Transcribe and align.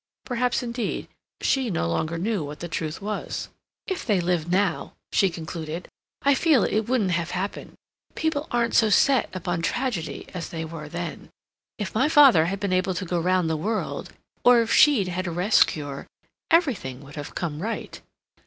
Perhaps, 0.25 0.63
indeed, 0.63 1.07
she 1.41 1.69
no 1.69 1.87
longer 1.87 2.17
knew 2.17 2.43
what 2.43 2.59
the 2.59 2.67
truth 2.67 3.03
was. 3.03 3.49
"If 3.85 4.03
they'd 4.03 4.23
lived 4.23 4.51
now," 4.51 4.93
she 5.11 5.29
concluded, 5.29 5.87
"I 6.23 6.33
feel 6.33 6.63
it 6.63 6.89
wouldn't 6.89 7.11
have 7.11 7.29
happened. 7.29 7.75
People 8.15 8.47
aren't 8.49 8.73
so 8.73 8.89
set 8.89 9.29
upon 9.31 9.61
tragedy 9.61 10.25
as 10.33 10.49
they 10.49 10.65
were 10.65 10.89
then. 10.89 11.29
If 11.77 11.93
my 11.93 12.09
father 12.09 12.45
had 12.45 12.59
been 12.59 12.73
able 12.73 12.95
to 12.95 13.05
go 13.05 13.19
round 13.19 13.47
the 13.47 13.55
world, 13.55 14.11
or 14.43 14.63
if 14.63 14.73
she'd 14.73 15.07
had 15.07 15.27
a 15.27 15.31
rest 15.31 15.67
cure, 15.67 16.07
everything 16.49 17.01
would 17.01 17.13
have 17.15 17.35
come 17.35 17.61
right. 17.61 18.01